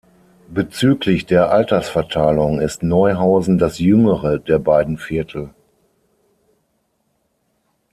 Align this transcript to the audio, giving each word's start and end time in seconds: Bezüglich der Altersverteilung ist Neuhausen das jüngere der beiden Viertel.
Bezüglich 0.49 1.27
der 1.27 1.51
Altersverteilung 1.51 2.59
ist 2.59 2.81
Neuhausen 2.81 3.59
das 3.59 3.77
jüngere 3.77 4.39
der 4.39 4.57
beiden 4.57 4.97
Viertel. 4.97 5.53